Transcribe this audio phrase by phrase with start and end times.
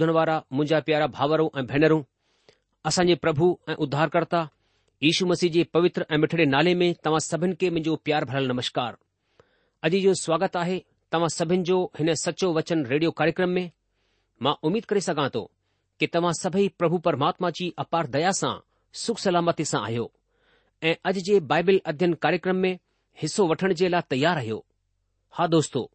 [0.00, 2.02] ॿुधण वारा मुंहिंजा प्यारा भाउरों ऐं भेनरूं
[2.88, 4.40] असांजे प्रभु ऐं उद्धारकर्ता
[5.02, 8.96] यीशू मसीह जे पवित्र ऐं मिठड़े नाले में तव्हां सभिनि खे मुंहिंजो प्यार भरियल नमस्कार
[9.88, 10.78] अॼु जो स्वागत आहे
[11.12, 13.70] तव्हां सभिनि जो हिन सचो वचन रेडियो कार्यक्रम में
[14.46, 15.42] मां उमीद करे सघां थो
[16.00, 18.54] कि तव्हां सभई प्रभु परमात्मा जी अपार दया सां
[19.04, 20.10] सुख सलामती सां आहियो
[20.90, 22.72] ऐं अॼु जे बाइबल अध्ययन कार्यक्रम में
[23.22, 24.64] हिसो वठण जे लाइ तयार आहियो
[25.40, 25.88] हा दोस्तो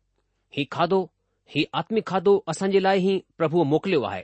[0.72, 1.06] खाधो
[1.54, 4.24] हीउ आत्मिक खाधो असां जे लाइ ई प्रभु मोकिलियो आहे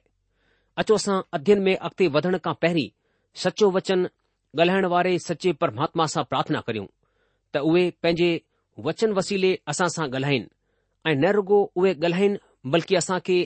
[0.82, 2.90] अचो असां अध्यन में अॻिते वधण खां पहिरीं
[3.44, 4.00] सचो वचन
[4.60, 6.86] ॻाल्हाइण वारे सचे परमात्मा सां प्रार्थना करियूं
[7.54, 8.30] त उहे पंहिंजे
[8.88, 10.46] वचन वसीले असां सां ॻाल्हाइनि
[11.10, 12.42] ऐं न रुॻो उहे ॻाल्हाइनि
[12.74, 13.38] बल्कि असां खे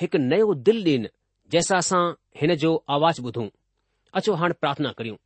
[0.00, 1.08] हिकु नयो दिल ॾियनि
[1.52, 2.02] जंहिंसां असां
[2.40, 3.48] हिन जो आवाज़ ॿुधूं
[4.18, 5.16] अचो हाणे प्रार्थना करियूं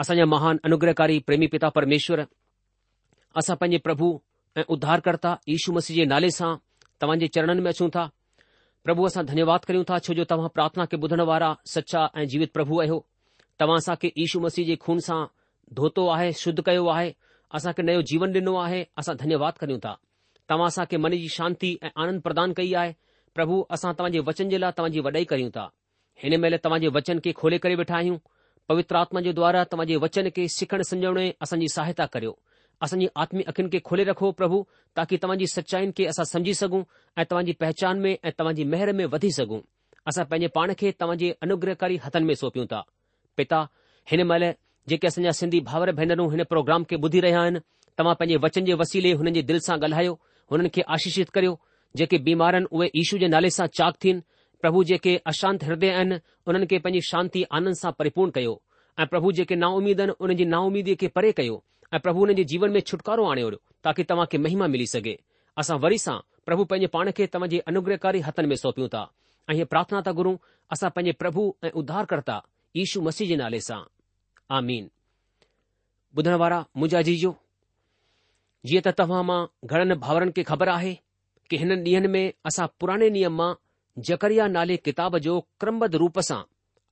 [0.00, 2.22] असांजा महान अनुग्रहकारी प्रेमी पिता परमेश्वर
[3.40, 4.08] असां पंहिंजे प्रभु
[4.58, 6.50] ऐं उद्धारकर्ता यीशू मसीह जे नाले सां
[7.00, 8.08] तव्हां जे चरणन में अचूं था
[8.84, 12.80] प्रभु असां धन्यवाद कयूं था छोजो तव्हां पार्थना के ॿुधण वारा सच्चा ऐ जीवित प्रभु
[12.80, 12.98] आहियो
[13.60, 15.20] तव्हां असांखे यशु मसीह जे खून सां
[15.80, 17.12] धोतो आहे शुद्ध कयो आहे
[17.58, 19.94] असां नयो जीवन डि॒नो आहे असां धन्यवाद करियूं था
[20.50, 22.92] तव्हां असांखे मन जी शांती ऐ आनंद प्रदान कई आहे
[23.38, 25.68] प्रभु असां तव्हां वचन जे ला तव्हां वॾाई करियूं था
[26.22, 28.16] हिन महिल तव्हां वचन खे खोले करे वेठा आहियूं
[28.68, 32.34] पवित्र आत्मा द्वारा तव्हांजे वचन के सिखण संञण ए असांजी सहायता करियो
[32.82, 34.58] असांजी आत्मी अखियुनि खे खोले रखो प्रभु
[34.96, 36.82] ताकी तव्हांजी सच्चाईनि खे असां समझी सघूं
[37.18, 39.60] ऐं तव्हांजी पहचान में ऐ तव्हांजी मेहर में वधी सघूं
[40.08, 42.82] असां पंहिंजे पाण खे तव्हां जे अनुग्रहकारी हथनि में सौंपियूं था
[43.36, 43.60] पिता
[44.10, 44.52] हिन महिल
[44.90, 47.60] जेके असांजा सिंधी भाउर भेनरूं हिन प्रोग्राम खे ॿुधी रहिया आहिनि
[47.98, 50.12] तव्हां पंहिंजे वचन जे वसीले हुननि जे दिलि सां ॻाल्हायो
[50.52, 51.58] हुननि खे आशीषित करियो
[51.98, 54.22] जेके बीमार आहिनि उहे ईशू जे नाले सां चाक थियनि
[54.62, 58.54] प्रभु जेके अशांत हृदय आहिनि उन्हनि खे पंहिंजी शांती आनंद सां परिपूर्ण कयो
[59.02, 61.58] ऐं प्रभु जेके नाउमीद आहिनि उन्हनि जी नाउमीदीअ खे परे कयो
[61.90, 63.54] અ પ્રભુને જીવન મે છુટકારો આણે ઓર
[63.84, 65.14] તાકી તમાકે મહિમા મિલી સકે
[65.60, 69.06] આસા વરીસા પ્રભુ પન પાણે કે તમજી અનુગ્રહકારી હતન મે સોપી ઉતા
[69.48, 70.32] આહી પ્રાર્થના તા ગુરુ
[70.68, 71.44] આસા પન પ્રભુ
[71.80, 72.44] ઉદ્ધાર કરતા
[72.80, 73.82] ઈશુ મસીજ નાલે સા
[74.56, 74.86] આમીન
[76.14, 77.32] બુધન વારા મુજાજી જો
[78.66, 80.94] જીએ તા તવા માં ઘડન ભાવરણ કે ખબર આહે
[81.48, 83.56] કે હનન દીન મે આસા પુરાને નિયમ માં
[84.06, 86.42] જકરિયા નાલે કિતાબ જો ક્રમબદ રૂપસા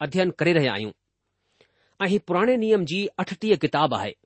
[0.04, 0.93] અધ્યયન કરી રહે આયુ
[2.02, 4.16] આહી પુરાને નિયમ જી 88 કિતાબ આહે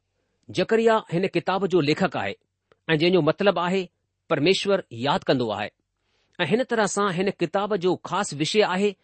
[0.59, 2.31] जकरिया हिन किताब जो लेखक आहे
[2.91, 3.83] ऐं जंहिं जो मतिलबु आहे
[4.31, 5.69] परमेश्वर यादि कंदो आहे
[6.41, 8.95] ऐं हिन तरह सां हिन किताब जो ख़ासि विषय आहे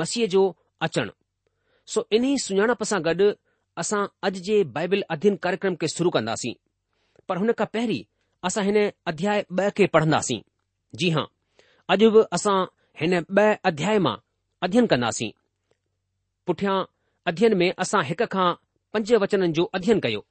[0.00, 0.42] मसीह जो
[0.86, 1.12] अचणु
[1.94, 3.28] सो इन्ही सुञाणप सां गॾु
[3.82, 6.54] असां अॼु जे बाइबिल अध्ययन कार्यक्रम खे शुरू कंदासीं
[7.28, 8.02] पर हुन खां पहिरीं
[8.48, 8.78] असां हिन
[9.12, 10.40] अध्याय ॿ खे पढ़ंदासीं
[11.00, 11.26] जी हां
[11.96, 12.58] अॼु बि असां
[13.02, 14.16] हिन ॿ अध्याय मां
[14.68, 15.30] अध्ययन कंदासीं
[16.46, 16.76] पुठियां
[17.32, 18.48] अध्ययन में असां हिक खां
[18.94, 20.22] पंज वचननि जो अध्ययन कयो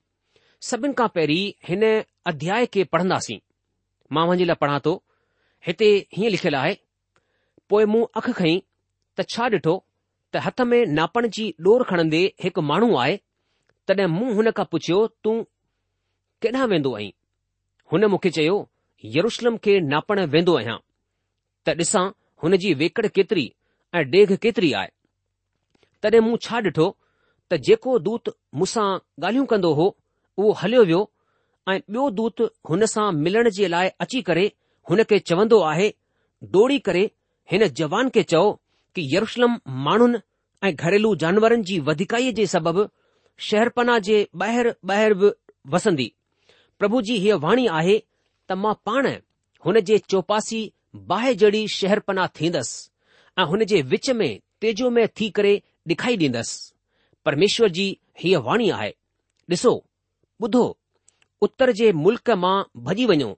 [0.67, 1.83] सभिनि खां पहिरीं हिन
[2.29, 3.37] अध्याय खे पढ़ंदासीं
[4.15, 4.91] मां वञे लाइ पढ़ां थो
[5.67, 6.73] हिते हीअं लिखियलु आहे
[7.69, 8.59] पोइ मूं अखि खईं
[9.19, 9.75] त छा ॾिठो
[10.33, 13.15] त हथ में नापण जी डोर खणंदे हिकु माण्हू आहे
[13.87, 15.37] तॾहिं मूं हुन खां पुछियो तूं
[16.43, 17.11] केॾां वेंदो आहीं
[17.91, 18.57] हुन मूंखे चयो
[19.15, 20.77] यरुशलम खे नापण वेंदो आहियां
[21.65, 22.03] त ॾिसां
[22.43, 23.47] हुन जी वेकड़ केतिरी
[23.99, 24.91] ऐं डेघ केतिरी आहे
[26.03, 26.89] तॾहिं मूं छा ॾिठो
[27.51, 29.87] त जेको दूत मूंसां ॻाल्हियूं कंदो हो
[30.39, 30.99] उहो हलियो वियो
[31.69, 34.45] ऐं ॿियो दूत हुन सां मिलण जे लाइ अची करे
[34.89, 35.89] हुन खे चवंदो आहे
[36.53, 37.01] डोड़ी करे
[37.51, 38.43] हिन जवान खे चओ
[38.95, 40.19] कि यरुशलम माण्हुनि
[40.67, 42.85] ऐं घरेलू जानवरनि जी वधिकाईअ जे सबबि
[43.47, 45.31] शहरपना जे ॿाहिरि ॿाहिरि बि
[45.75, 46.07] वसंदी
[46.81, 49.07] प्रभु जी हीअ वाणी आहे त मां पाण
[49.67, 50.61] हुन जे चौपासी
[51.11, 52.87] बाहि जहिड़ी शहरपना थींदसि
[53.39, 54.29] ऐं हुन जे विच में
[54.65, 55.53] तेजो में थी करे
[55.93, 56.57] ॾेखाई ॾींदसि
[57.29, 57.87] परमेश्वर जी
[58.23, 58.91] हीअ वाणी आहे
[59.53, 59.75] ॾिसो
[60.43, 60.61] ॿुधो
[61.45, 63.31] उत्तर जे मुल्क़ मां भॼी वञो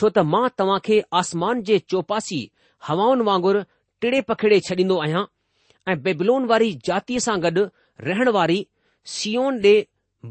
[0.00, 2.40] छो त मां तव्हां खे आसमान जे चौपासी
[2.88, 3.62] हवाउनि वांगुरु
[4.04, 5.22] टिड़े पखिड़े छॾींदो आहियां
[5.92, 7.64] ऐं बेबलोन वारी जातीअ सां गॾु
[8.08, 8.58] रहण वारी
[9.14, 9.72] सीओन ॾे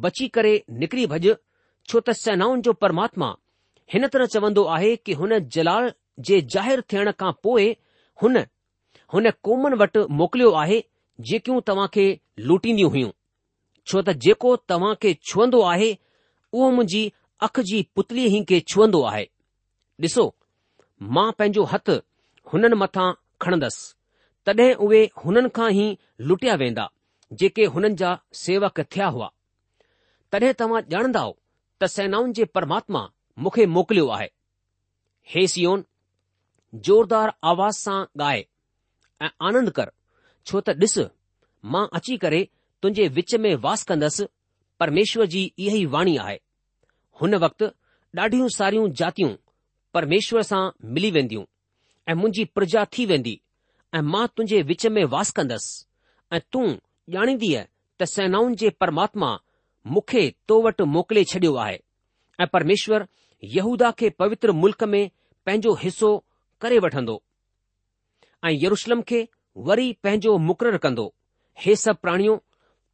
[0.06, 3.32] बची करे निकिरी भॼ छो त सेनाउनि जो परमात्मा
[3.94, 5.92] हिन तरह चवंदो आहे कि हुन जलाल
[6.30, 7.66] जे ज़ाहिरु थियण खां पोइ
[8.24, 8.38] हुन
[9.16, 10.80] हुन क़ौमनि वटि मोकिलियो आहे
[11.32, 12.08] जेकियूं तव्हां खे
[12.51, 13.12] लूटींदियूं हुयूं
[13.88, 15.92] छो त जेको तव्हां खे छुहंदो आहे
[16.53, 17.03] उहो मुंहिंजी
[17.46, 19.25] अख जी पुतलीअ ई खे छुहंदो आहे
[20.08, 20.24] ॾिसो
[21.15, 21.96] मां पंहिंजो हथु
[22.53, 23.05] हुननि मथां
[23.43, 23.86] खणंदसि
[24.46, 25.86] तॾहिं उहे हुननि खां ई
[26.31, 26.86] लुटिया वेंदा
[27.41, 28.12] जेके हुननि जा
[28.43, 29.29] सेवक थिया हुआ
[30.36, 31.34] तॾहिं तव्हां ॼाणंदव
[31.79, 33.01] त सेनाउनि जे परमात्मा
[33.46, 34.29] मूंखे मोकिलियो आहे
[35.34, 35.86] हे सियोन
[36.89, 38.43] जोरदार आवाज़ सां ॻाए
[39.27, 39.91] ऐं आनंद कर
[40.48, 40.96] छो त ॾिस
[41.74, 42.43] मां अची करे
[42.81, 44.25] तुंहिंजे विच में वास कंदसि
[44.82, 46.40] પરમેશ્વરજી યહી વાણી આય
[47.20, 47.62] હન વક્ત
[48.14, 49.28] ડાઢિયો સારીઓ જાતિઓ
[49.94, 50.64] પરમેશ્વર સા
[50.96, 51.44] મિલી વેંદીઓ
[52.10, 53.38] એ મુંજી પ્રજા થી વેંદી
[53.98, 55.66] એ માં તુંજે وچ મે વાસ કંદસ
[56.36, 56.70] એ તું
[57.14, 57.64] જાની દી હે
[58.00, 59.42] તસનાઉં જે પરમાત્મા
[59.96, 61.78] મુખે તોવટ મોકલે છડ્યો આય
[62.44, 63.02] એ પરમેશ્વર
[63.56, 65.02] યહુદા કે પવિત્ર મુલક મે
[65.46, 66.10] પંજો હિસ્સો
[66.62, 67.16] કરે વઠંદો
[68.48, 69.20] એ યરુશલમ કે
[69.68, 71.06] વરી પંજો મુકરર કંદો
[71.62, 72.36] હે સબ પ્રાણીઓ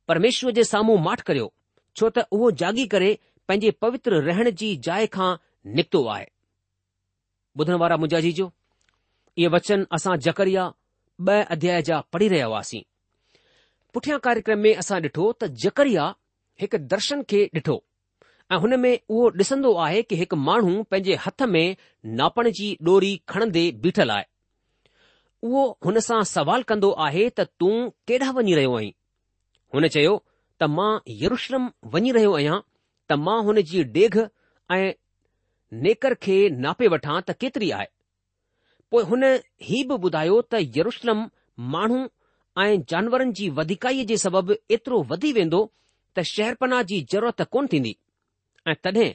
[0.07, 1.49] પરમેશ્વર જે સામું માટ કર્યો
[1.97, 3.09] छो त उहो जागी करे
[3.47, 5.29] पंहिंजे पवित्र रहण जी जाइ खां
[5.77, 6.25] निकितो आहे
[7.59, 8.45] ॿुधण वारा मुंहिंजा जीजो
[9.41, 10.63] इहे वचन असां जकरिया
[11.27, 12.81] ॿ अध्याय जा पढ़ी रहिया हुआसीं
[13.93, 16.07] पुठियां कार्यक्रम में असां ॾिठो त जकरिया
[16.63, 17.77] हिकु दर्शन खे ॾिठो
[18.53, 21.75] ऐं हुन में उहो ॾिसंदो आहे कि हिकु माण्हू पंहिंजे हथ में
[22.21, 24.29] नापण जी डोरी खणंदे बीठल आहे
[25.49, 27.73] उहो हुन सां सवाल कंदो आहे त तूं
[28.11, 28.91] केॾा वञी रहियो आहीं
[29.75, 30.15] हुन चयो
[30.59, 30.91] त मां
[31.23, 34.85] यरुशलम वञी रहियो आहियां त मां हुन जी डेघ ऐं
[35.87, 37.89] नेकर खे नापे वठां त केतिरी आहे
[38.93, 39.25] पोइ हुन
[39.69, 41.23] ही बि ॿुधायो त यरुशलम
[41.75, 41.99] माण्हू
[42.63, 47.93] ऐं जानवरनि जी वधिकाईअ जे सबबु एतिरो वधी वेंदो त शहरपना जी ज़रूरत कोन थींदी
[48.71, 49.07] ऐं तॾहिं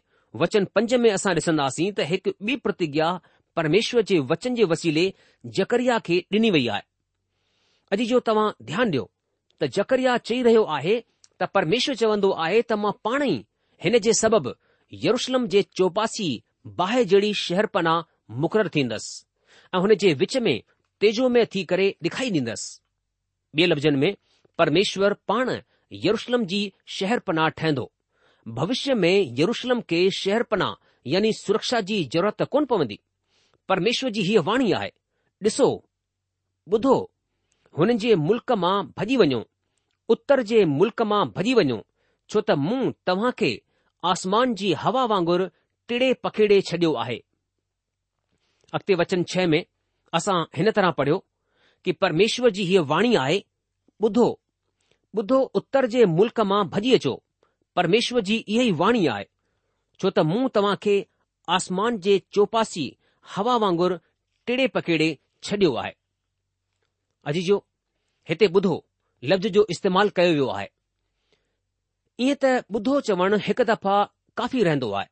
[0.42, 3.08] वचन पंज में असां ॾिसंदासीं त हिकु ॿी प्रतिज्ञा
[3.58, 5.06] परमेश्वर जे वचन जे वसीले
[5.61, 6.84] जकरिया खे ॾिनी वई आहे
[7.96, 9.04] अॼु जो तव्हां ध्यानु ॾियो
[9.62, 10.96] त जकरिया चई रहियो आहे
[11.42, 13.34] त परमेश्वर चवंदो आहे त मां पाण ई
[13.84, 14.50] हिन जे सबबि
[15.04, 16.26] यरुशलम जे चौपासी
[16.80, 18.04] बाहि जहिड़ी शहरपनाह
[18.44, 19.11] मुक़ररु थींदसि
[19.75, 20.54] ऐं हुन जे विच में
[21.02, 22.68] तेजो में थी करे ॾेखाई ॾींदसि
[23.56, 24.12] ॿिए लफ़्ज़नि में
[24.58, 25.50] परमेश्वर पाण
[26.06, 26.61] यरुशलम जी
[26.99, 27.90] शहरपना ठहिंदो
[28.58, 30.75] भविष्य में यरुशलम खे शहरपनाह
[31.14, 32.99] यानी सुरक्षा जी ज़रूरत कोन पवंदी
[33.68, 34.90] परमेश्वर जी हीअ वाणी आहे
[35.49, 35.68] ॾिसो
[36.76, 36.94] ॿुधो
[37.78, 39.40] हुननि जे मुल्क़ मां भॼी वञो
[40.09, 41.82] ઉત્તર જે મુલક માં ભજી વણું
[42.30, 43.50] છો તા મુ તવા કે
[44.11, 45.40] આસમાન જી હવા વાંગુર
[45.85, 47.18] ટિડે પકેડે છડ્યો આહે
[48.76, 49.59] અકતે વચન 6 મે
[50.16, 51.21] અસા હેન તરહ પઢ્યો
[51.85, 53.40] કે પરમેશ્વર જી હી વાણી આય
[54.00, 54.28] બધો
[55.14, 57.14] બધો ઉત્તર જે મુલક માં ભજી જો
[57.75, 59.26] પરમેશ્વર જી યહી વાણી આય
[60.00, 60.94] છો તા મુ તવા કે
[61.49, 62.99] આસમાન જે 84
[63.35, 63.92] હવા વાંગુર
[64.44, 65.09] ટિડે પકેડે
[65.44, 65.94] છડ્યો આહે
[67.28, 67.56] અજી જો
[68.28, 68.76] હેતે બધો
[69.31, 70.67] लफ़्ज़ जो इस्तेमालु कयो वियो आहे
[72.21, 73.99] ईअं त ॿुधो चवणु हिकु दफ़ा
[74.41, 75.09] काफ़ी रहंदो आहे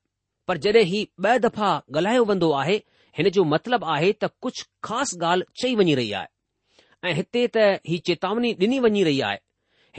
[0.51, 2.75] पर जॾहिं ही ॿ दफ़ा ॻाल्हायो वेंदो आहे
[3.19, 7.69] हिन जो मतिलबु आहे त कुझु ख़ासि ॻाल्हि चई वञी रही आहे ऐं हिते त
[7.93, 9.39] ही चेतावनी ॾिनी वञी रही आहे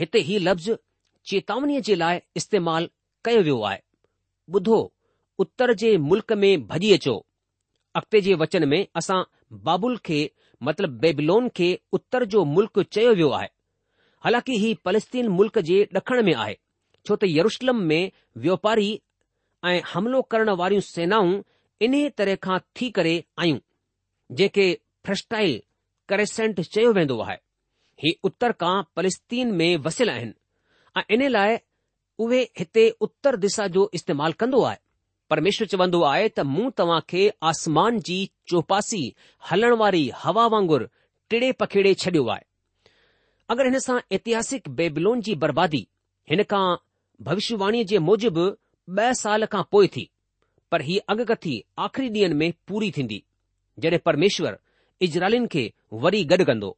[0.02, 0.70] हिते ही लफ़्ज़
[1.32, 2.86] चेतावनीअ जे लाइ इस्तेमालु
[3.30, 3.80] कयो वियो आहे
[4.58, 4.78] ॿुधो
[5.46, 7.16] उत्तर जे मुल्क़ में भॼी अचो
[8.00, 9.20] अॻिते जे वचन में असां
[9.70, 10.20] बाबुल खे
[10.70, 11.68] मतिलबु बेबिलोन खे
[12.00, 13.48] उत्तर जो मुल्क़ चयो वियो आहे
[14.24, 16.54] हालांकि ही फलस्तीन मुल्क़ जे ॾखण में आहे
[17.06, 18.10] छो त यरुशलम में
[18.42, 18.90] व्यापारी
[19.70, 21.32] ऐं हमिलो करण वारियूं सेनाऊं
[21.86, 23.14] इन तरह खां थी करे
[23.44, 23.58] आयूं
[24.40, 24.66] जेके
[25.06, 25.58] फ्रेस्टाइल
[26.12, 27.36] करेसेंट चयो वेंदो आहे
[28.04, 31.56] ही उत्तर खां फलस्तीन में वसियल आहिनि ऐं इन लाइ
[32.22, 34.78] उहे हिते उत्तर दिशा जो इस्तेमालु कंदो आहे
[35.34, 38.18] परमेश्वर चवंदो आहे त मूं तव्हां खे आसमान जी
[38.52, 39.02] चौपासी
[39.50, 40.88] हलण वारी हवा वांगुर
[41.32, 42.50] टिड़े पखेड़े छडि॒यो आहे
[43.52, 45.78] अगरि हिन सां एतिहासिक बेबिलोन जी बर्बादी
[46.30, 46.68] हिन खां
[47.24, 48.44] भविष्यवाणीअ जे मूजिबि
[48.98, 50.04] ब साल खां पोइ थी
[50.72, 51.52] पर ही अगकथी
[51.86, 53.18] आख़िरी ॾींहनि में पूरी थींदी
[53.84, 54.56] जॾहिं परमेश्वर
[55.08, 55.64] इजरालिन खे
[56.04, 56.70] वरी गॾु कंदो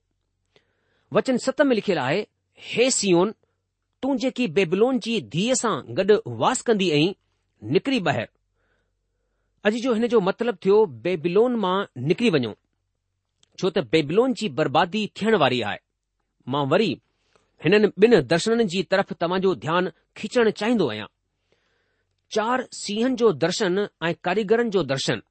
[1.18, 2.18] वचन सत में लिखियलु आहे
[2.72, 3.32] हे सीओन
[4.02, 7.08] तूं जेकी बेबिलोन जी धीअ सां गॾु वास कंदी आई
[7.78, 8.26] निकिरी ॿाहिरि
[9.70, 11.76] अॼु जो हिन जो मतिलबु थियो बेबिलोन मां
[12.10, 15.83] निकिरी वञो छो त बेबिलोन जी बर्बादी थियण वारी आहे
[16.52, 16.90] मां वरी
[17.64, 21.06] हिननि ॿिन दर्शननि जी तरफ़ तव्हांजो ध्यानु खिचण चाहींदो आहियां
[22.34, 25.22] चार सिंहनि जो दर्शन ऐं कारीगरनि जो दर्शन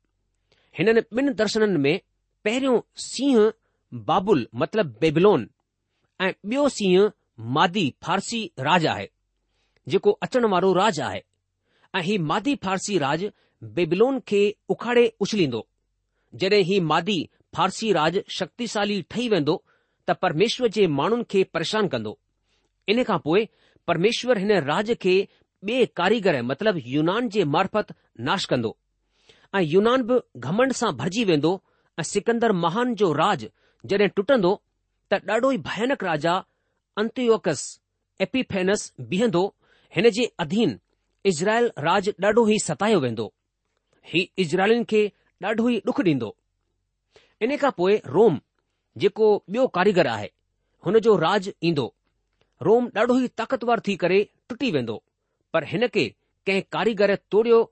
[0.80, 2.00] हिननि ॿिनि दर्शननि में
[2.46, 3.52] पहिरियों सिंह
[4.10, 5.48] बाबुल मतिलब बेबिलोन
[6.22, 7.12] ऐं ॿियो सिंह
[7.58, 9.08] मादी फारसी राज आहे
[9.94, 11.22] जेको अचण वारो राज आहे
[11.96, 13.26] ऐं ही मादी फारसी राज
[13.78, 14.42] बेबलोन खे
[14.76, 15.66] उखाड़े उछलींदो
[16.36, 17.20] जॾहिं जड॒हिं मादी
[17.56, 19.62] फारसी राज शक्तिशाली ठही वेंदो
[20.08, 22.18] त परमेश्वर जे माण्हुनि खे परेशान कंदो
[22.90, 23.46] इन खां पोइ
[23.88, 25.16] परमेश्वर हिन राज खे
[25.68, 27.94] ॿिए कारीगर मतिलब यूनान जे मार्फत
[28.30, 28.72] नाश कंदो
[29.56, 30.16] ऐं यूनान बि
[30.48, 31.52] घमंड सां भरिजी वेंदो
[32.00, 33.46] ऐं सिकंदर महान जो राज
[33.92, 34.52] जॾहिं टुटंदो
[35.12, 36.34] त ॾाढो ई भयानक राजा
[37.04, 37.62] अंत्योकस
[38.26, 38.84] एपीफेनस
[39.14, 39.44] बीहंदो
[39.96, 40.78] हिन जे अधीन
[41.32, 43.32] इज़राइल राज ॾाढो ई सतायो वेंदो
[44.14, 45.02] ही इज़राइलन खे
[45.48, 46.36] ॾाढो ई डुख ॾींदो
[47.46, 48.40] इन खां पोइ रोम
[49.02, 50.30] जेको ॿियो कारीगर आहे
[50.86, 51.86] हुन जो राज ईंदो
[52.68, 55.02] रोम ॾाढो ई ताकतवर थी करे टुटी वेंदो
[55.54, 56.06] पर हिन खे
[56.48, 57.64] कंहिं कारीगर तोड़ियो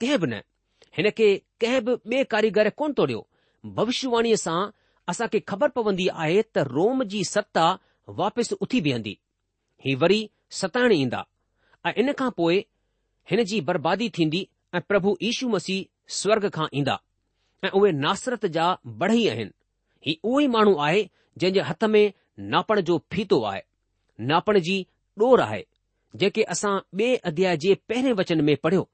[0.00, 0.40] कंहिं बि न
[0.96, 1.30] हिन खे
[1.64, 3.26] कंहिं बि ॿिए कारीगर कोन तोड़ियो
[3.78, 4.58] भविष्यवाणीअ सां
[5.12, 7.66] असांखे ख़बर पवंदी आहे त रोम जी सत्ता
[8.20, 9.16] वापसि उथी बीहंदी
[9.86, 10.20] ही वरी
[10.60, 11.24] सताइण ईंदा
[11.86, 12.58] ऐं इन खां पोइ
[13.30, 15.84] हिन जी बर्बादी थींदी ऐं प्रभु यीशू मसीह
[16.22, 16.98] स्वर्ग खां ईंदा
[17.64, 18.68] ऐं उहे नासरत जा
[19.04, 19.52] बढ़ई आहिनि
[20.06, 21.02] ही उहो ई माण्हू आहे
[21.38, 22.12] जंहिं जे हथ में
[22.50, 23.62] नापण जो फीतो आहे
[24.30, 24.76] नापण जी
[25.18, 25.62] डोर आहे
[26.22, 28.88] जेके असां ॿिए अध्याय जे पहिरें वचन में पढ़ियो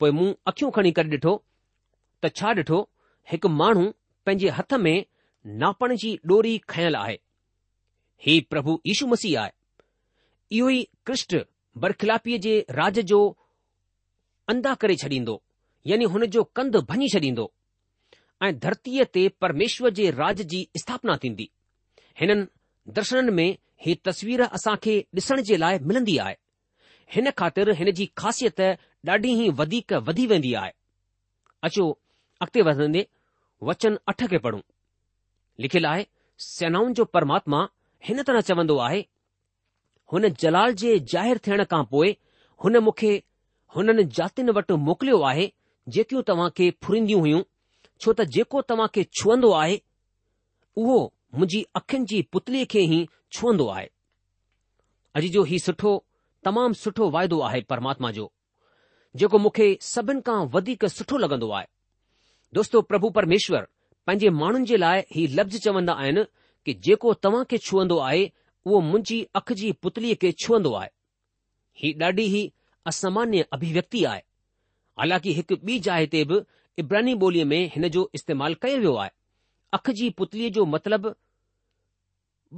[0.00, 1.34] पोइ मूं अख़ियूं खणी करे ॾिठो
[2.24, 2.78] त छा ॾिठो
[3.32, 3.90] हिकु माण्हू
[4.26, 4.98] पंहिंजे हथ में
[5.62, 7.16] नापण जी डोरी खयल आहे
[8.26, 9.50] ही प्रभु यीशू मसीह आहे
[10.58, 11.36] इहो ई कृष्ट
[11.84, 13.20] बरखिलापीअ जे राज जो
[14.52, 15.42] अंदा करे छॾींदो
[15.92, 17.52] यानी हुन जो कंद भञी छॾींदो
[18.44, 21.48] ऐं धरतीअ ते परमेश्वर जे राज जी स्थापना थींदी
[22.20, 22.46] हिननि
[22.98, 26.34] दर्शननि में हीअ तस्वीर असां खे ॾिसण जे लाइ मिलंदी आहे
[27.14, 28.60] हिन ख़ातिर हिन जी ख़ासियत
[29.08, 30.72] ॾाढी ई वधीक वधी वेंदी आहे
[31.66, 31.88] अचो
[32.42, 33.06] अॻिते वधंदे
[33.70, 34.60] वचन अठ खे पढ़ूं
[35.64, 36.06] लिखियलु आहे
[36.48, 37.62] सेनाउनि जो परमात्मा
[38.06, 39.04] हिन तरह चवंदो आहे
[40.12, 42.14] हुन जलाल जे ज़ाहिरु थियण खां पोइ
[42.64, 43.12] हुन मूंखे
[43.76, 45.50] हुननि जातियुनि वटि मोकिलियो आहे
[45.96, 47.42] जेकियूं तव्हां खे फुरींदियूं हुयूं
[48.00, 49.76] छो त जेको तव्हां खे छूहंदो आहे
[50.82, 50.96] उहो
[51.34, 52.98] मुंहिंजी अखियुनि जी पुतलीअ खे ई
[53.36, 53.86] छूहंदो आहे
[55.20, 55.92] अॼु जो हीउ सुठो
[56.48, 58.26] तमामु सुठो वाइदो आहे परमात्मा जो
[59.20, 61.66] जेको मूंखे सभिनि खां वधीक सुठो लॻंदो आहे
[62.58, 63.66] दोस्तो प्रभु परमेश्वर
[64.06, 66.24] पंहिंजे माण्हुनि जे लाइ हीउ लफ़्ज़ चवंदा आहिनि
[66.66, 68.20] कि जेको तव्हां खे छूहंदो आहे
[68.66, 70.90] उहो मुंहिंजी अख जी पुतलीअ खे छूहंदो आहे
[71.80, 72.42] ही ॾाढी ई
[72.92, 74.22] असामान्य अभिव्यक्ति आहे
[75.00, 76.38] हालांकि हिकु ॿी जाइ ते बि
[76.78, 79.10] इब्रानी ॿोलीअ में हिन जो इस्तेमालु कयो वियो आहे
[79.74, 81.10] अख जी पुतलीअ जो मतिलबु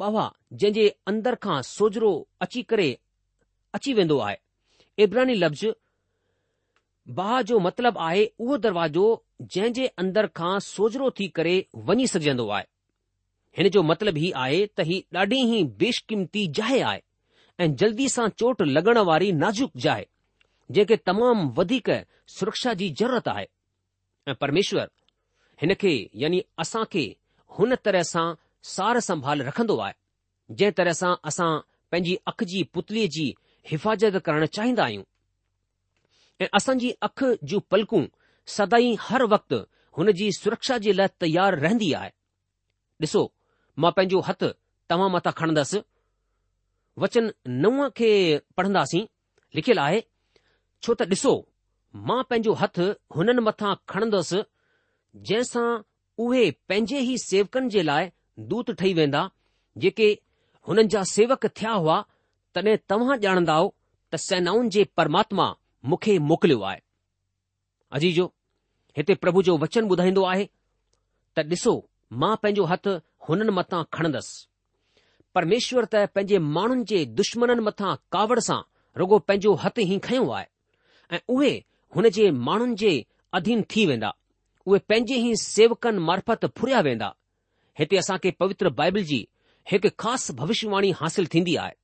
[0.01, 2.11] बहा जंहिं जे अंदर खां सोजरो
[2.47, 2.89] अची करे
[3.75, 4.37] अची वेंदो आहे
[5.04, 5.67] इब्रानी लफ़्ज़
[7.21, 9.04] बाह जो मतिलबु आहे उहो दरवाजो
[9.43, 11.54] जंहिं जे अंदर खां सोजरो थी करे
[11.91, 12.65] वञी सघजंदो आहे
[13.59, 17.00] हिन जो मतिलबु हीउ आहे त ही ॾाढी ई बेशकीमती जाइ आहे
[17.61, 20.07] ऐं जल्दी सां चोट लॻण वारी नाज़ुक जाइ
[20.78, 21.91] जेके तमामु वधीक
[22.39, 23.47] सुरक्षा जी ज़रूरत आहे
[24.28, 24.88] ऐं परमेश्वर
[25.62, 27.04] हिन खे यानी असां खे
[27.58, 28.25] हुन तरह सां
[28.75, 31.50] सार संभाल रखंदो आहे जंहिं तरह सां असां
[31.93, 33.25] पंहिंजी अख जी पुतलीअ जी
[33.71, 35.04] हिफ़ाज़त करणु चाहींदा आहियूं
[36.41, 38.04] ऐं असांजी अख जूं पलकूं
[38.56, 39.56] सदाई हर वक़्तु
[39.99, 42.10] हुन जी सुरक्षा जे लाइ तयार रहंदी आहे
[43.04, 43.21] ॾिसो
[43.82, 44.43] मां पंहिंजो हथ
[44.91, 45.80] तव्हां मथां खणंदसि
[47.02, 47.28] वचन
[47.64, 48.08] नव खे
[48.60, 49.04] पढ़ंदासीं
[49.58, 50.00] लिखियलु आहे
[50.86, 51.34] छो त ॾिसो
[51.97, 52.79] मां पंहिंजो हथ
[53.17, 54.43] हुननि मथां खणंदुसि
[55.29, 55.67] जंहिंसां
[56.25, 58.11] उहे पंहिंजे ई सेवकनि जे लाइ
[58.51, 59.23] दूत ठही वेंदा
[59.85, 60.09] जेके
[60.69, 61.97] हुननि जा सेवक थिया हुआ
[62.55, 63.57] तॾहिं तव्हां ॼाणंदा
[64.13, 65.47] त सेनाउनि जे परमात्मा
[65.89, 66.81] मूंखे मोकिलियो आहे
[67.99, 68.27] अजीजो
[68.97, 70.45] हिते प्रभु जो वचन ॿुधाईंदो आहे
[71.37, 71.75] त ॾिसो
[72.21, 72.89] मां पंहिंजो हथ
[73.29, 74.47] हुननि मथां खणंदुसि
[75.35, 78.61] परमेश्वर त पंहिंजे माण्हुनि जे दुश्मननि मथां कावड़ सां
[79.01, 80.47] रुगो पंहिंजो हथ ई खयों आहे
[81.17, 81.53] ऐं उहे
[81.97, 82.91] हुन जे माण्हुनि जे
[83.35, 84.13] अधीन थी वेंदा
[84.67, 87.15] उहे पंहिंजे ई सेवकनि मार्फत फुरिया वेंदा
[87.79, 89.21] हिते असां खे पवित्र बाइबल जी
[89.73, 91.75] हिकु ख़ासि भविष्यवाणी हासिल थींदी आहे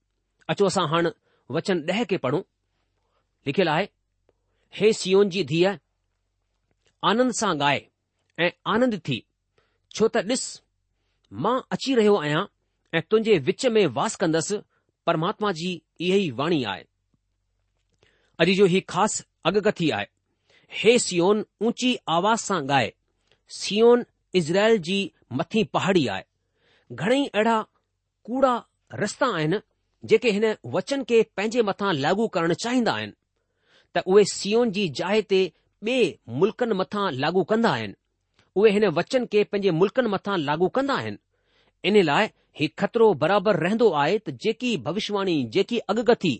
[0.53, 1.11] अचो असां हाणे
[1.55, 2.41] वचन ॾह खे पढ़ूं
[3.47, 3.87] लिखियलु आहे
[4.79, 5.73] हे सियोन जी धीअ
[7.11, 7.81] आनंद सां ॻाए
[8.45, 9.21] ऐं आनंद थी
[9.97, 10.45] छो त ॾिस
[11.45, 12.45] मां अची रहियो आहियां
[12.97, 14.59] ऐं तुंहिंजे विच में वास कंदसि
[15.07, 16.85] परमात्मा जी इहा ई वाणी आहे
[18.43, 20.07] अॼु जो ही ख़ासि अॻकथी आहे
[20.79, 22.93] हे सियोन ऊची आवाज़ सां ॻाए
[23.59, 24.05] सियोन
[24.41, 24.97] इज़राइल जी
[25.33, 26.25] मथी पहाड़ी आहे
[26.93, 27.61] घणेई अहिड़ा
[28.25, 28.55] कूड़ा
[29.03, 29.59] रस्ता आहिनि
[30.11, 33.13] जेके हिन वचन खे पंहिंजे मथां लागू करणु चाहींदा आहिनि
[33.97, 35.41] त उहे सियोन जी जाइ ते
[35.87, 37.95] ॿिए मुल्कनि मथां लागू कंदा आहिनि
[38.59, 41.19] उहे हिन वचन खे पंहिंजे मुल्कनि मथां लागू कंदा आहिनि
[41.91, 46.33] इन लाइ ही खतरो बराबरि रहंदो आहे त जेकी भविष्यवाणी जेकी अगगथी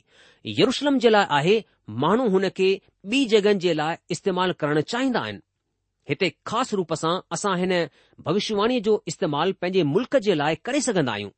[0.61, 1.57] यरुशलम जे लाइ आहे
[2.05, 2.69] माण्हू हुन खे
[3.15, 5.41] ॿी जॻहियुनि जे लाइ इस्तेमालु करणु चाहींदा आहिनि
[6.09, 7.73] हिते ख़ासि रूप सां असां हिन
[8.29, 11.31] भविष्यवाणीअ जो इस्तेमालु पंहिंजे मुल्क़ जे लाइ करे सघंदा आहियूं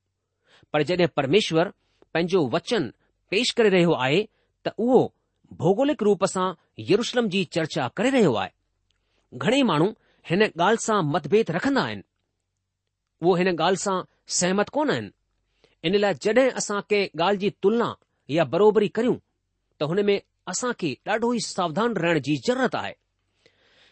[0.72, 1.70] पर जॾहिं परमेश्वर
[2.14, 2.88] पंहिंजो वचन
[3.30, 4.20] पेश करे रहियो आहे
[4.68, 5.00] त उहो
[5.62, 6.46] भौगोलिक रूप सां
[6.90, 8.52] यरुशलम जी चर्चा करे रहियो आहे
[9.46, 9.88] घणेई माण्हू
[10.30, 12.06] हिन ॻाल्हि सां मतभेद रखंदा आहिनि
[13.22, 13.98] उहो हिन ॻाल्हि सां
[14.34, 15.10] सहमत कोन आहिनि
[15.88, 17.88] इन लाइ जॾहिं असां कंहिं ॻाल्हि जी तुलना
[18.36, 19.16] या बराबरी करियूं
[19.80, 20.18] त हुन में
[20.52, 22.92] असां खे ॾाढो ई सावधान रहण जी ज़रूरत आहे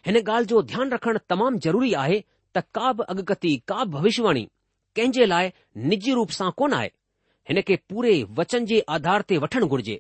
[0.07, 2.19] हिन ॻाल्हि जो ध्यानु रखणु तमामु ज़रूरी आहे
[2.57, 4.45] त का बि अॻकथी का बि भविष्यवाणी
[4.97, 5.51] कंहिंजे लाइ
[5.93, 6.89] निजी रूप सां कोन आहे
[7.49, 9.99] हिन खे पूरे वचन जे आधार ते वठणु घुर्जे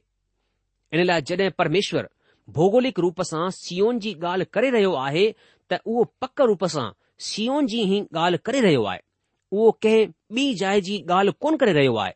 [0.95, 2.09] इन लाइ जड॒ परमेश्वर
[2.59, 5.27] भौगोलिक रूप सां सीओन जी ॻाल्हि करे रहियो आहे
[5.71, 6.89] त उहो पक रूप सां
[7.31, 9.03] सीओन जी ई ॻाल्हि करे रहियो आहे
[9.55, 12.13] उहो कंहिं ॿी जाइ जी ॻाल्हि कोन करे रहियो आहे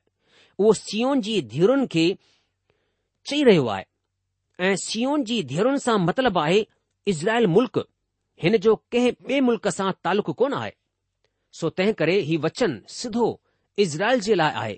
[0.59, 2.05] उहो सीओन जी धीअरुनि खे
[3.31, 3.85] चई रहियो आहे
[4.68, 6.66] ऐं सीओन जी धीअरुनि सां मतिलबु आहे
[7.12, 7.79] इज़राइल मुल्क़
[8.42, 10.72] हिन जो कंहिं ॿिए मुल्क़ सां तालुक़ कोन आहे
[11.61, 13.29] सो तंहिं करे हीउ वचन सिधो
[13.87, 14.77] इज़राइल जे लाइ आहे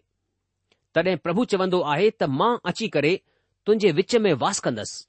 [0.99, 3.15] तॾहिं प्रभु चवंदो आहे त मां अची करे
[3.67, 5.03] तुंहिंजे विच में वास कंदसि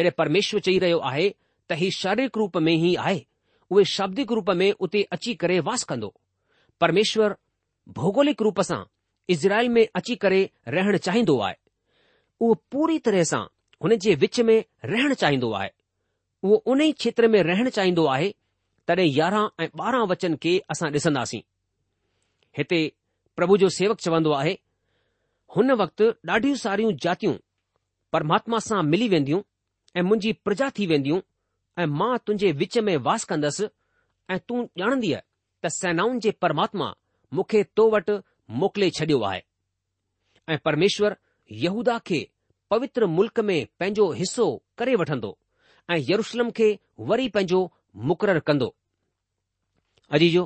[0.00, 1.28] जॾहिं परमेश्वर चई रहियो आहे
[1.68, 3.18] त हीउ शारीरिक रूप में ई आहे
[3.74, 6.14] उहे शाब्दिक रूप में उते अची करे वास कंदो
[6.80, 7.36] परमेश्वर
[7.98, 8.82] भौगोलिक रूप सां
[9.34, 10.40] इज़राइल में अची करे
[10.74, 11.56] रहण चाहींदो आहे
[12.40, 13.40] उहो पूरी तरह सां
[13.82, 14.56] हुन जे विच में
[14.94, 15.70] रहणु चाहींदो आहे
[16.42, 18.34] उहो उन ई क्षेत्र में रहण चाहींदो आहे
[18.88, 21.40] तॾहिं यारहं ऐं ॿारहं वचन खे असां ॾिसंदासीं
[22.58, 22.80] हिते
[23.36, 24.56] प्रभु जो सेवक चवंदो आहे
[25.56, 27.34] हुन वक़्त ॾाढियूं सारियूं जातियूं
[28.12, 29.40] परमात्मा सां मिली वेंदियूं
[29.96, 31.20] ऐं मुंहिंजी प्रजा थी वेंदियूं
[31.82, 33.64] ऐं मां तुंजे विच में वास कंदसि
[34.34, 35.20] ऐं तूं ॼाणंदीएं
[35.62, 36.86] त सेनाउनि जे परमात्मा
[37.34, 38.14] मूंखे तो वटि
[38.60, 39.40] मोकिले छडि॒यो आहे
[40.52, 41.16] ऐं परमेश्वर
[41.64, 42.20] यहूदा खे
[42.70, 44.46] पवित्र मुल्क़ में पंहिंजो हिसो
[44.78, 45.30] करे वठंदो
[45.90, 46.68] ऐं यरूशलम खे
[47.08, 47.60] वरी पंहिंजो
[48.10, 48.68] मुक़ररु कंदो
[50.16, 50.44] अजीजो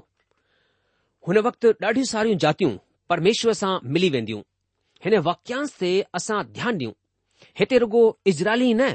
[1.29, 2.73] हुन वक़्तु ॾाढियूं सारियूं जातियूं
[3.13, 4.43] परमेश्वर सां मिली वेंदियूं
[5.05, 6.93] हिन वाक्यांश ते असां ध्यानु ॾियूं
[7.61, 8.87] हिते रुॻो इज़राइली न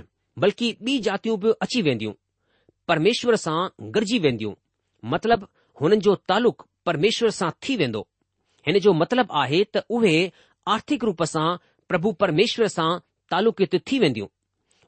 [0.44, 2.14] बल्कि ॿी जातियूं बि अची वेंदियूं
[2.90, 3.58] परमेश्वर सां
[3.98, 4.54] गॾिजी वेंदियूं
[5.12, 5.46] मतिलबु
[5.82, 8.08] हुननि जो तालुक़ु परमेश्वर सां थी वेंदो
[8.68, 10.14] हिन जो मतिलब आहे त उहे
[10.76, 11.48] आर्थिक रूप सां
[11.90, 12.90] प्रभु परमेश्वर सां
[13.32, 14.28] तालुकित थी वेंदियूं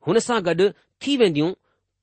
[0.08, 0.69] हुन सां गॾु
[1.06, 1.52] थी वेंदियूं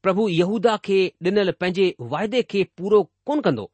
[0.06, 3.70] प्रभु यहूदा खे डि॒नलु पंहिंजे वाइदे खे पूरो कोन कंदो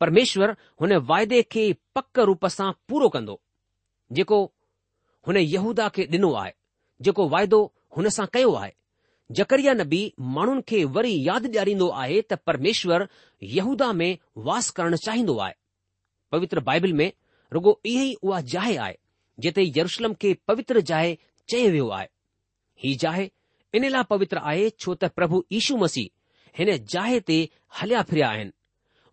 [0.00, 1.64] परमेश्वरु हुन वाइदे खे
[1.98, 3.40] पक रूप सां पूरो कंदो
[4.18, 4.40] जेको
[5.28, 6.52] हुन यहूदा खे डि॒नो आहे
[7.08, 7.62] जेको वाइदो
[7.96, 8.72] हुन सां कयो आहे
[9.36, 10.00] जकरिया नबी
[10.36, 13.04] माण्हुनि खे वरी यादि ॾियारींदो आहे त परमेश्वर
[13.54, 14.10] यूदा में
[14.46, 15.52] वास करणु चाहींदो आहे
[16.32, 17.10] पवित्र बाइबिल में
[17.56, 18.94] रुगो इहा ई उहा जाइ आहे
[19.46, 21.16] जिते यरुशलम खे पवित्र जाइ
[21.50, 22.06] चयो वियो आहे
[22.84, 23.28] ही जाइ
[23.74, 26.08] इन लाइ पवित्र आहे छो त प्रभु यीशू मसीह
[26.58, 27.38] हिन जाए ते
[27.80, 28.50] हलिया फिरिया आहिनि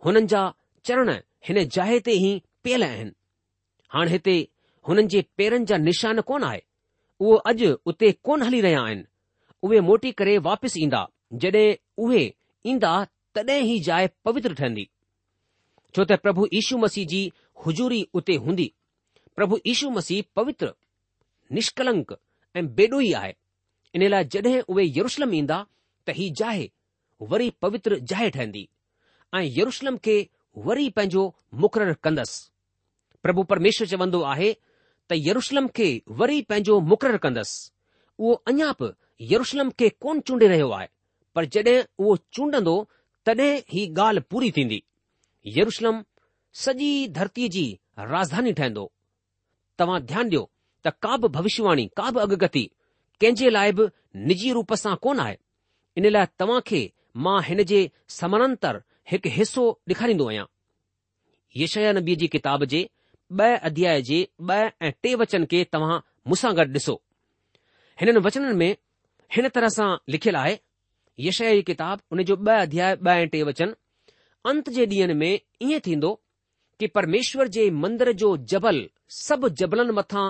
[0.06, 0.41] हुननि जा
[0.89, 1.12] चरण
[1.49, 2.32] हिन जाए ते ई
[2.63, 3.12] पियल आहिनि
[3.97, 4.38] हाणे हिते
[4.89, 6.62] हुननि जे पेरनि जा निशान कोन आहे
[7.21, 8.13] उहो अॼु उते
[8.45, 9.06] हली रहिया आहिनि
[9.65, 10.99] उहे मोटी करे वापसि ईंदा
[11.43, 11.75] जॾहिं
[12.06, 12.23] उहे
[12.71, 12.89] ईंदा
[13.36, 14.84] तॾहिं ई जाइ पवित्र ठहंदी
[15.95, 17.21] छो त प्रभु यीशू मसीह जी
[17.65, 18.67] हुजूरी उते हूंदी
[19.38, 20.69] प्रभु यीशू मसीह पवित्र
[21.58, 22.13] निष्कलंक
[22.60, 23.34] ऐं बेडोई आहे
[23.97, 25.58] इन लाइ जॾहिं उहे यरुशलम ईंदा
[26.08, 26.62] त ही जाइ
[27.32, 28.63] वरी पवित्र जाइ ठहंदी
[29.39, 30.17] ऐं यरुशलम खे
[30.67, 31.23] वरी पंहिंजो
[31.63, 32.39] मुक़ररु कंदसि
[33.25, 35.89] प्रभु परमेश्वर चवंदो आहे त यरुूशलम खे
[36.21, 37.60] वरी पंहिंजो मुक़ररु कंदसि
[38.21, 38.91] उहो अञा बि
[39.32, 40.88] यरुशलम खे कोन चूंडे रहियो आहे
[41.36, 42.73] पर जड॒हिं उहो चूंडंदो
[43.25, 44.82] तॾहिं ही ॻाल्हि पूरी थींदी
[45.58, 46.01] यरुशलम
[46.63, 47.63] सॼी धरतीअ जी
[48.13, 48.84] राजधानी ठहिंदो
[49.80, 50.43] तव्हां ध्यानु ॾियो
[50.88, 52.63] त का बि भविष्यवाणी का बि अगगती
[53.21, 53.88] कंहिंजे लाइ बि
[54.32, 55.38] निजी रूप सां कोन आहे
[56.01, 56.82] इन लाइ तव्हां खे
[57.25, 57.80] मां हिन जे
[58.19, 60.45] समानांतर हिकु हिसो ॾेखारींदो आहियां
[61.62, 62.82] यशया नबीअ जी किताब जे
[63.38, 65.99] ब॒ अध्याय जे ब॒ ऐं टे वचन खे तव्हां
[66.30, 66.95] मूंसां गॾु ॾिसो
[67.99, 68.75] हिननि वचननि में
[69.34, 70.58] हिन तरह सां लिखियलु आहे
[71.26, 73.72] यशय जी किताब हुन जो ॿ अध्याय ॿ ऐं टे वचन
[74.52, 76.12] अंत जे ॾींहनि में ईअं थींदो
[76.80, 78.82] कि परमेश्वर जे मंदर जो जबल
[79.20, 80.26] सभु जबलनि मथां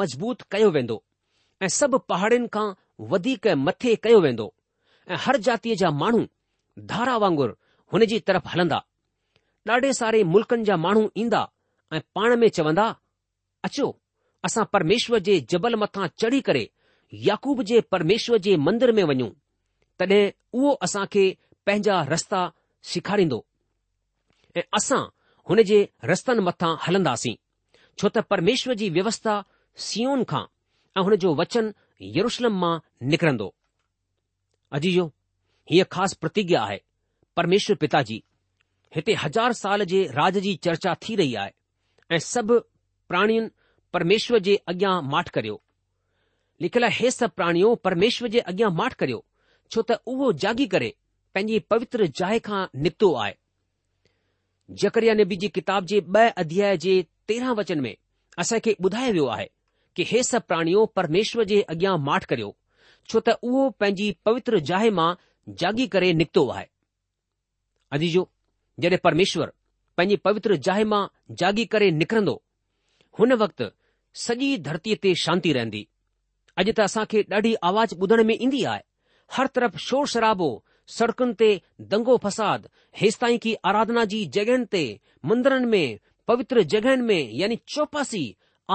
[0.00, 0.96] मज़बूत कयो वेंदो
[1.64, 2.66] ऐं सभु पहाड़िन खां
[3.12, 4.46] वधीक मथे कयो वेंदो
[5.10, 6.24] ऐं हर जातीअ जा माण्हू
[6.92, 7.54] धारा वांगुरु
[7.92, 8.80] हुन जी तरफ़ हलंदा
[9.70, 11.40] ॾाढे सारे मुल्कनि जा माण्हू ईंदा
[11.96, 12.86] ऐं पाण में चवंदा
[13.68, 13.88] अचो
[14.48, 16.68] असां परमेश्वर जे जबल मथां चढ़ी करे
[17.14, 19.28] याकूब जे परमेश्वर जे मंदिर में वञूं
[19.98, 21.24] तॾहिं उहो असां खे
[21.66, 22.50] पंहिंजा रस्ता
[22.90, 23.44] सेखारींदो
[24.56, 25.00] ऐं असां
[25.50, 27.34] हुन जे रस्तनि मथां हलंदासीं
[28.00, 29.34] छो त परमेश्वर जी व्यवस्था
[29.86, 30.44] सीऊन खां
[30.96, 31.72] ऐं हुन जो वचन
[32.16, 32.78] यरुशलम मां
[33.10, 33.52] निकिरंदो
[34.78, 35.06] अजी जो
[35.70, 36.78] हीअ ख़ासि प्रतिज्ञा आहे
[37.36, 38.22] परमेश्वर पिता जी
[38.96, 42.58] हिते हज़ार साल जे राज जी चर्चा थी रही आहे ऐं सभु
[43.08, 43.50] प्राणियुनि
[43.92, 45.60] परमेश्वर जे अॻियां माठ करियो
[46.62, 49.20] लिखियलु हे सभु प्राणियो परमेश्वर जे अॻियां माठ करियो
[49.72, 50.88] छो त उहो जागी करे
[51.34, 53.34] पंहिंजी पवित्र जाइ खां निपतो आहे
[54.82, 56.94] जकरया नबी जी किताब जे ब॒ अध्याय जे
[57.28, 57.94] तेरहां वचन में
[58.44, 59.46] असां ॿुधायो वियो आहे
[59.96, 62.52] कि हे सभु प्राणियो परमेश्वर जे अॻियां माठ करियो
[63.12, 65.10] छो त उहो पंहिंजी पवित्र जाइ मां
[65.62, 66.66] जागी करे निपतो आहे
[67.98, 68.28] अदीजो
[68.82, 69.50] जडे॒ परमेश्वरु
[69.96, 71.02] पंहिंजी पवित्र जाइ मां
[71.44, 72.36] जागी करे निकिरंदो
[73.18, 73.70] हुन वक़्ति
[74.26, 75.86] सॼी धरतीअ ते शांती रहंदी
[76.60, 78.80] अॼु त असांखे ॾाढी आवाज़ ॿुधण में ईंदी आहे
[79.32, 80.48] हर तरफ़ शोर शराबो
[80.96, 81.48] सड़कुनि ते
[81.90, 82.66] दंगो फसाद
[83.00, 84.82] हेस की आराधना जी जगहिन ते
[85.30, 88.24] मंदरनि में पवित्र जगहनि में यानी चौपासी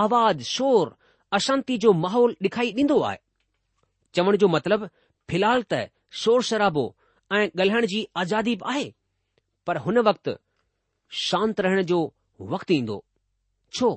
[0.02, 0.94] आवाज़ शोर
[1.38, 3.18] अशांती जो माहौल ॾिखाई ॾींदो आहे
[4.16, 4.86] चवण जो मतिलबु
[5.30, 5.84] फ़िलहालु त
[6.24, 6.86] शोर शराबो
[7.34, 8.90] ऐं ॻाल्हाइण जी आज़ादी बि आहे
[9.68, 10.32] पर हुन वक़्तु
[11.28, 12.02] शांत रहण जो
[12.56, 12.98] वक़्त ईंदो
[13.78, 13.94] छो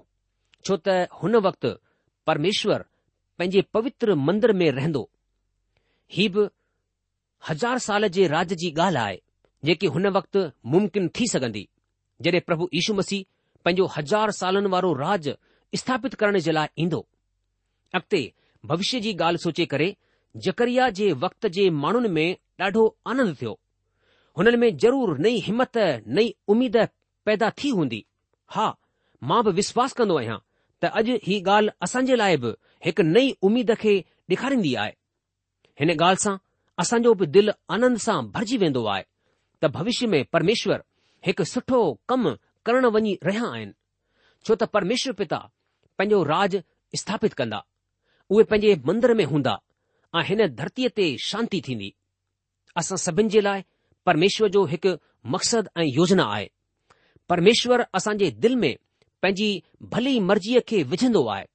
[0.66, 2.87] छो त हुन वक़्तमेश्वर
[3.38, 5.08] पंहिंजे पवित्र मंदर में रहंदो
[6.12, 6.48] ही बि
[7.48, 9.18] हज़ार साल जे राज जी ॻाल्हि आहे
[9.64, 10.40] जेकी हुन वक़्तु
[10.72, 11.68] मुमकिन थी सघंदी
[12.22, 13.24] जॾहिं प्रभु यीशू मसीह
[13.64, 15.28] पंहिंजो हज़ार सालनि वारो राज
[15.82, 17.00] स्थापित करण जे लाइ ईंदो
[18.00, 18.22] अॻिते
[18.72, 19.94] भविष्य जी ॻाल्हि सोचे करे
[20.46, 23.58] जकरिया जे वक़्त जे माण्हुनि में ॾाढो आनंद थियो
[24.38, 25.78] हुननि में ज़रूर नई हिमत
[26.18, 26.76] नई उमेद
[27.26, 28.04] पैदा थी हूंदी
[28.56, 28.66] हा
[29.30, 30.38] मां बि विश्वास कंदो आहियां
[30.82, 32.52] त अॼु ही ॻाल्हि असांजे लाइ बि
[32.84, 33.94] हिकु नई उमीद खे
[34.30, 34.92] ॾेखारींदी आहे
[35.80, 36.36] हिन ॻाल्हि सां
[36.82, 39.02] असांजो बि दिलि आनंद सां भरिजी वेंदो आहे
[39.62, 40.82] त भविष्य में परमेश्वर
[41.26, 42.30] हिकु सुठो कमु
[42.66, 43.72] करण वञी रहिया आहिनि
[44.46, 45.38] छो त परमेश्वर पिता
[45.98, 46.56] पंहिंजो राज
[47.00, 47.60] स्थापित कंदा
[48.30, 49.54] उहे पंहिंजे मंदर में हूंदा
[50.18, 51.90] ऐं हिन धरतीअ ते शांती थींदी
[52.82, 53.60] असां सभिनि जे लाइ
[54.06, 54.92] परमेश्वर जो हिकु
[55.34, 56.46] मक़्सदु ऐं योजना आहे
[57.32, 58.72] परमेश्वर असांजे दिलि में
[59.22, 59.48] पंहिंजी
[59.94, 61.46] भली मर्ज़ीअ खे विझंदो आहे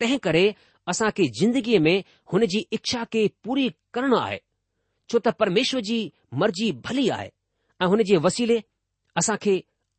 [0.00, 0.44] तंहिं करे
[0.92, 1.96] असां खे जिंदगीअ में
[2.32, 4.38] हुन जी इच्छा खे पूरी करणु आहे
[5.12, 5.98] छो त परमेश्वर जी
[6.42, 7.30] मर्ज़ी भली आहे
[7.82, 8.58] ऐं हुन जे वसीले
[9.22, 9.54] असां खे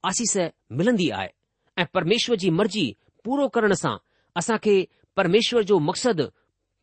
[0.10, 0.36] आसीस
[0.79, 1.29] मिलंदी आहे
[1.77, 2.86] ऐं परमेश्वर जी मर्ज़ी
[3.27, 3.95] पूरो करण सां
[4.41, 4.75] असां खे
[5.21, 6.25] परमेश्वर जो मक़सदु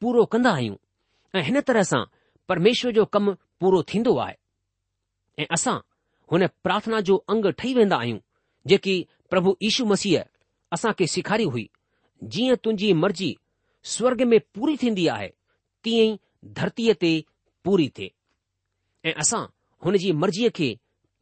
[0.05, 0.77] पूरो कंदा आहियूं
[1.39, 2.03] ऐं हिन तरह सां
[2.53, 3.33] परमेश्वर जो कमु
[3.65, 4.37] पूरो थींदो आहे
[5.43, 5.77] ऐं असां
[6.33, 8.19] हुन प्रार्थना जो अंग ठही वेंदा आहियूं
[8.73, 8.95] जेकी
[9.31, 10.23] प्रभु यीशू मसीह
[10.77, 11.67] असां खे सेखारी हुई
[12.23, 13.37] जीअं तुंहिंजी मर्ज़ी
[13.95, 15.29] स्वर्ग में पूरी थींदी आहे
[15.87, 16.19] तीअं ई
[16.59, 17.13] धरतीअ ते
[17.67, 18.11] पूरी थिए
[19.11, 19.43] ऐं असां
[19.85, 20.69] हुन जी मर्ज़ीअ खे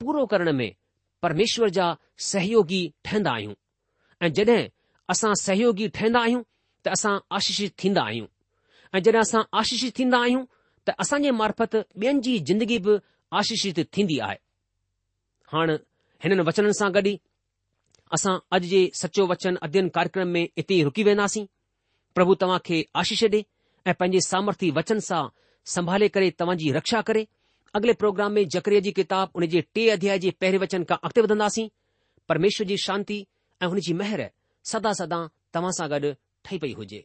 [0.00, 0.68] पूरो करण में
[1.24, 1.86] परमेश्वर जा
[2.32, 3.54] सहयोगी ठहंदा आहियूं
[4.24, 4.60] ऐं जॾहिं
[5.16, 6.42] असां सहयोगी ठहंदा आहियूं
[6.84, 8.26] त असां आशीषित थींदा आहियूं
[8.94, 10.44] ऐं जॾहिं असां आशीषित थींदा आहियूं
[10.86, 12.96] त असांजे मार्फत ॿियनि जी ज़िंदगी बि
[13.40, 14.38] आशीषित थींदी आहे
[15.52, 15.74] हाणे
[16.24, 17.14] हिननि वचननि सां गॾु ई
[18.16, 21.44] असां अॼु जे सचो वचन अध्ययन कार्यक्रम में इते ई रूकी वेन्दासीं
[22.14, 23.40] प्रभु तव्हां खे आशीष ॾे
[23.88, 25.22] ऐं पंहिंजे सामर्थ्य वचन सां
[25.74, 27.24] संभाले करे तव्हां जी रक्षा करे
[27.78, 31.20] अॻिले प्रोग्राम में जक्रेय जी किताब उन जे टे अध्याय जे पहिरें वचन खां अॻिते
[31.28, 31.68] वधंदासीं
[32.32, 33.20] परमेश्वर जी शांती
[33.62, 34.28] ऐं हुनजी मेहर
[34.74, 35.26] सदा सदा
[35.58, 37.04] तव्हां सां गॾु ठही पई हुजे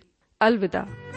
[0.41, 1.10] अलविदा